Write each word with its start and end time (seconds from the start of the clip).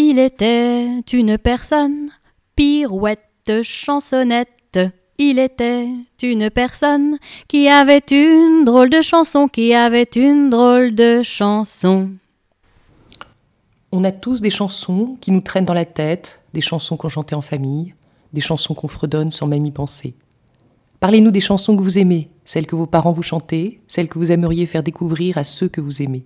Il 0.00 0.20
était 0.20 1.00
une 1.12 1.38
personne, 1.38 2.10
pirouette, 2.54 3.64
chansonnette. 3.64 4.78
Il 5.18 5.40
était 5.40 5.88
une 6.22 6.50
personne 6.50 7.18
qui 7.48 7.68
avait 7.68 8.04
une 8.12 8.64
drôle 8.64 8.90
de 8.90 9.02
chanson, 9.02 9.48
qui 9.48 9.74
avait 9.74 10.08
une 10.14 10.50
drôle 10.50 10.94
de 10.94 11.24
chanson. 11.24 12.10
On 13.90 14.04
a 14.04 14.12
tous 14.12 14.40
des 14.40 14.50
chansons 14.50 15.16
qui 15.20 15.32
nous 15.32 15.40
traînent 15.40 15.64
dans 15.64 15.74
la 15.74 15.84
tête, 15.84 16.42
des 16.54 16.60
chansons 16.60 16.96
qu'on 16.96 17.08
chantait 17.08 17.34
en 17.34 17.40
famille, 17.40 17.92
des 18.32 18.40
chansons 18.40 18.74
qu'on 18.74 18.86
fredonne 18.86 19.32
sans 19.32 19.48
même 19.48 19.66
y 19.66 19.72
penser. 19.72 20.14
Parlez-nous 21.00 21.32
des 21.32 21.40
chansons 21.40 21.76
que 21.76 21.82
vous 21.82 21.98
aimez, 21.98 22.30
celles 22.44 22.68
que 22.68 22.76
vos 22.76 22.86
parents 22.86 23.10
vous 23.10 23.24
chantaient, 23.24 23.80
celles 23.88 24.08
que 24.08 24.20
vous 24.20 24.30
aimeriez 24.30 24.66
faire 24.66 24.84
découvrir 24.84 25.38
à 25.38 25.42
ceux 25.42 25.68
que 25.68 25.80
vous 25.80 26.02
aimez. 26.02 26.24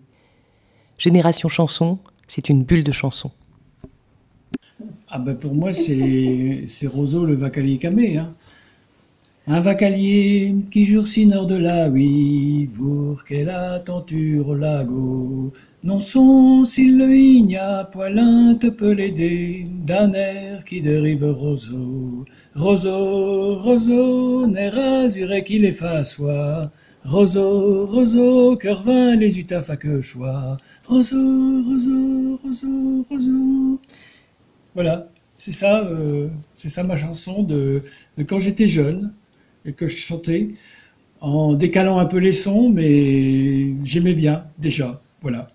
Génération 0.99 1.49
Chanson, 1.49 1.99
c'est 2.29 2.51
une 2.51 2.65
bulle 2.65 2.85
de 2.85 2.93
chansons. 2.93 3.33
Ah 5.15 5.19
ben 5.19 5.35
pour 5.37 5.55
moi, 5.55 5.75
c'est 5.75 6.87
Roseau 6.87 7.27
le 7.27 7.35
vacalier 7.35 7.77
camé. 7.77 8.17
Hein. 8.17 8.35
Un 9.47 9.61
vacalier 9.61 10.55
qui 10.71 10.87
jure 10.87 11.07
si 11.07 11.27
nord 11.27 11.47
de 11.47 11.57
la 11.57 11.91
oui, 11.91 12.65
vour 12.73 13.23
qu'est 13.25 13.45
la 13.45 13.79
tenture 13.81 14.55
lago. 14.55 15.53
Non 15.85 16.01
son 16.01 16.65
s'il 16.65 16.97
le 16.97 17.15
igna, 17.15 17.91
poilin 17.93 18.55
te 18.55 18.69
peut 18.69 18.93
l'aider, 18.93 19.67
d'un 19.87 20.15
air 20.15 20.65
qui 20.65 20.81
dérive 20.81 21.25
roseau. 21.25 22.25
Roseau, 22.55 23.57
roseau, 23.59 24.47
nerf 24.47 24.79
azuré 24.79 25.43
qu'il 25.43 25.67
efface 25.67 26.15
soi. 26.15 26.71
Roseau, 27.05 27.85
roseau, 27.85 28.57
cœur 28.57 28.83
vain, 28.83 29.17
les 29.17 29.39
utaf 29.39 29.69
à 29.69 29.77
que 29.77 30.01
choix. 30.01 30.57
Roseau, 30.87 31.63
roseau, 31.65 32.41
roseau, 32.43 33.05
roseau. 33.11 33.81
Voilà, 34.75 35.09
c'est 35.39 35.51
ça, 35.51 35.81
euh, 35.85 36.29
c'est 36.55 36.69
ça 36.69 36.83
ma 36.83 36.97
chanson 36.97 37.43
de, 37.43 37.83
quand 38.27 38.39
j'étais 38.39 38.67
jeune 38.67 39.13
et 39.65 39.73
que 39.73 39.87
je 39.87 39.97
chantais 39.97 40.51
en 41.21 41.53
décalant 41.55 41.99
un 41.99 42.07
peu 42.07 42.19
les 42.19 42.33
sons, 42.33 42.69
mais 42.71 43.75
j'aimais 43.85 44.15
bien 44.15 44.45
déjà. 44.59 45.01
Voilà. 45.21 45.49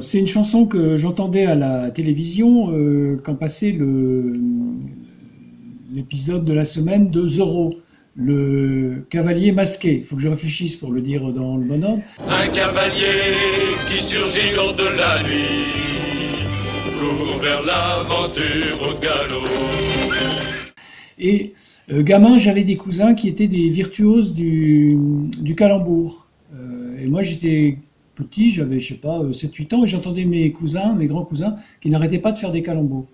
C'est 0.00 0.18
une 0.18 0.26
chanson 0.26 0.64
que 0.64 0.96
j'entendais 0.96 1.44
à 1.44 1.54
la 1.54 1.90
télévision 1.90 2.70
euh, 2.72 3.20
quand 3.22 3.34
passait 3.34 3.76
l'épisode 5.92 6.44
de 6.44 6.52
la 6.52 6.64
semaine 6.64 7.10
de 7.10 7.26
Zorro, 7.26 7.74
le 8.14 9.04
cavalier 9.10 9.52
masqué. 9.52 9.98
Il 9.98 10.04
faut 10.04 10.16
que 10.16 10.22
je 10.22 10.28
réfléchisse 10.28 10.76
pour 10.76 10.92
le 10.92 11.02
dire 11.02 11.30
dans 11.32 11.58
le 11.58 11.64
bon 11.64 11.84
ordre. 11.84 12.02
Un 12.28 12.48
cavalier 12.48 13.76
qui 13.88 14.02
surgit 14.02 14.54
lors 14.54 14.74
de 14.74 14.84
la 14.84 15.22
nuit, 15.22 15.95
vers 17.40 17.62
l'aventure 17.62 18.82
au 18.82 18.98
galop. 18.98 19.46
Et 21.18 21.52
euh, 21.90 22.02
gamin, 22.02 22.38
j'avais 22.38 22.62
des 22.62 22.76
cousins 22.76 23.14
qui 23.14 23.28
étaient 23.28 23.46
des 23.46 23.68
virtuoses 23.68 24.34
du, 24.34 24.96
du 25.38 25.54
calembour. 25.54 26.26
Euh, 26.54 26.98
et 26.98 27.06
moi, 27.06 27.22
j'étais 27.22 27.78
petit, 28.14 28.50
j'avais, 28.50 28.80
je 28.80 28.88
sais 28.88 29.00
pas, 29.00 29.20
7-8 29.20 29.74
euh, 29.74 29.76
ans, 29.76 29.84
et 29.84 29.86
j'entendais 29.86 30.24
mes 30.24 30.50
cousins, 30.52 30.94
mes 30.94 31.06
grands 31.06 31.24
cousins, 31.24 31.56
qui 31.80 31.90
n'arrêtaient 31.90 32.18
pas 32.18 32.32
de 32.32 32.38
faire 32.38 32.50
des 32.50 32.62
calembours 32.62 33.06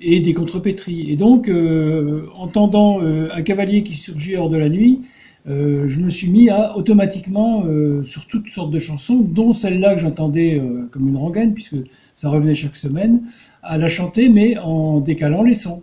et 0.00 0.20
des 0.20 0.34
contrepétries. 0.34 1.10
Et 1.10 1.16
donc, 1.16 1.48
euh, 1.48 2.26
entendant 2.34 3.00
un 3.00 3.42
cavalier 3.42 3.84
qui 3.84 3.94
surgit 3.94 4.36
hors 4.36 4.50
de 4.50 4.56
la 4.56 4.68
nuit, 4.68 5.02
je 5.46 6.00
me 6.00 6.08
suis 6.08 6.30
mis 6.30 6.50
à 6.50 6.76
automatiquement, 6.76 7.64
sur 8.04 8.26
toutes 8.26 8.48
sortes 8.50 8.70
de 8.70 8.78
chansons, 8.78 9.16
dont 9.16 9.52
celle-là 9.52 9.94
que 9.94 10.00
j'entendais 10.00 10.62
comme 10.90 11.08
une 11.08 11.16
rengaine, 11.16 11.52
puisque 11.52 11.76
ça 12.14 12.28
revenait 12.28 12.54
chaque 12.54 12.76
semaine, 12.76 13.22
à 13.62 13.76
la 13.76 13.88
chanter, 13.88 14.28
mais 14.28 14.56
en 14.58 15.00
décalant 15.00 15.42
les 15.42 15.54
sons. 15.54 15.82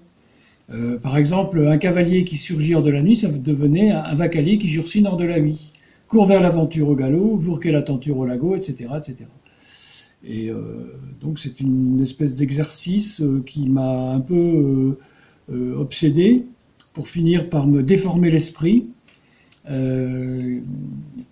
par 1.02 1.18
exemple, 1.18 1.68
un 1.68 1.78
cavalier 1.78 2.24
qui 2.24 2.38
surgit 2.38 2.76
hors 2.76 2.84
de 2.84 2.92
la 2.92 3.02
nuit, 3.02 3.18
ça 3.18 3.28
devenait 3.28 3.92
un, 3.92 4.16
vacalier 4.16 4.58
qui 4.58 4.70
jurcit 4.70 5.04
hors 5.06 5.18
de 5.18 5.26
la 5.26 5.40
nuit 5.40 5.74
court 6.10 6.26
vers 6.26 6.42
l'aventure 6.42 6.90
au 6.90 6.96
galop, 6.96 7.38
vourquer 7.38 7.72
la 7.72 7.82
tenture 7.82 8.18
au 8.18 8.26
lago, 8.26 8.56
etc. 8.56 8.90
etc. 8.98 9.26
Et 10.24 10.50
euh, 10.50 11.00
donc 11.22 11.40
c'est 11.40 11.62
une 11.62 12.02
espèce 12.02 12.36
d'exercice 12.36 13.22
euh, 13.22 13.42
qui 13.46 13.70
m'a 13.70 14.12
un 14.12 14.20
peu 14.20 14.98
euh, 15.52 15.78
obsédé 15.78 16.46
pour 16.92 17.08
finir 17.08 17.50
par 17.50 17.68
me 17.68 17.84
déformer 17.84 18.30
l'esprit, 18.30 18.88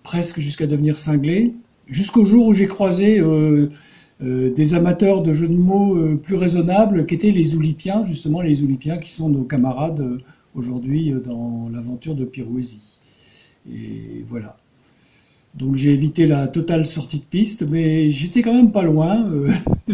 presque 0.02 0.40
jusqu'à 0.40 0.66
devenir 0.66 0.96
cinglé, 0.96 1.54
jusqu'au 1.88 2.24
jour 2.24 2.46
où 2.46 2.52
j'ai 2.52 2.66
croisé 2.66 3.20
des 4.20 4.74
amateurs 4.74 5.22
de 5.22 5.32
jeux 5.32 5.48
de 5.48 5.56
mots 5.56 6.16
plus 6.22 6.36
raisonnables 6.36 7.06
qui 7.06 7.14
étaient 7.14 7.30
les 7.30 7.54
Oulipiens, 7.54 8.04
justement 8.04 8.40
les 8.40 8.62
Oulipiens 8.62 8.98
qui 8.98 9.10
sont 9.10 9.28
nos 9.28 9.42
camarades 9.42 10.20
aujourd'hui 10.54 11.12
dans 11.24 11.68
l'aventure 11.72 12.14
de 12.14 12.24
Pirouésie. 12.24 13.00
Et 13.70 14.24
voilà. 14.26 14.56
Donc 15.54 15.74
j'ai 15.74 15.92
évité 15.92 16.26
la 16.26 16.46
totale 16.46 16.86
sortie 16.86 17.18
de 17.18 17.24
piste, 17.24 17.62
mais 17.62 18.10
j'étais 18.10 18.42
quand 18.42 18.54
même 18.54 18.72
pas 18.72 18.82
loin, 18.82 19.28
euh, 19.30 19.52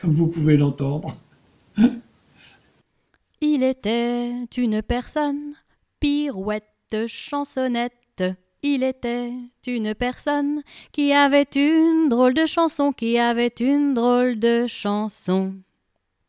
comme 0.00 0.12
vous 0.12 0.26
pouvez 0.26 0.56
l'entendre. 0.56 1.16
Il 3.40 3.62
était 3.62 4.32
une 4.56 4.82
personne, 4.82 5.54
pirouette, 6.00 6.64
chansonnette. 7.06 8.24
Il 8.62 8.82
était 8.82 9.32
une 9.66 9.94
personne 9.94 10.62
qui 10.92 11.12
avait 11.12 11.46
une 11.54 12.08
drôle 12.08 12.34
de 12.34 12.46
chanson, 12.46 12.92
qui 12.92 13.18
avait 13.18 13.54
une 13.60 13.94
drôle 13.94 14.38
de 14.38 14.66
chanson. 14.66 15.54